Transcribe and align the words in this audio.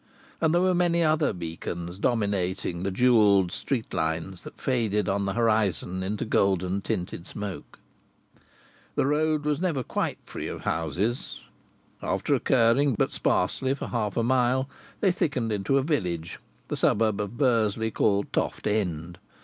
And 0.41 0.51
there 0.51 0.63
were 0.63 0.73
many 0.73 1.03
other 1.03 1.31
beacons, 1.31 1.99
dominating 1.99 2.81
the 2.81 2.89
jewelled 2.89 3.51
street 3.51 3.93
lines 3.93 4.43
that 4.43 4.59
faded 4.59 5.07
on 5.07 5.25
the 5.25 5.33
horizon 5.35 6.01
into 6.01 6.25
golden 6.25 6.81
tinted 6.81 7.27
smoke. 7.27 7.77
The 8.95 9.05
road 9.05 9.45
was 9.45 9.61
never 9.61 9.83
quite 9.83 10.17
free 10.25 10.47
of 10.47 10.61
houses. 10.61 11.41
After 12.01 12.33
occurring 12.33 12.95
but 12.95 13.11
sparsely 13.11 13.75
for 13.75 13.89
half 13.89 14.17
a 14.17 14.23
mile, 14.23 14.67
they 15.01 15.11
thickened 15.11 15.51
into 15.51 15.77
a 15.77 15.83
village 15.83 16.39
the 16.67 16.75
suburb 16.75 17.21
of 17.21 17.37
Bursley 17.37 17.91
called 17.91 18.33
Toft 18.33 18.65
End. 18.65 19.19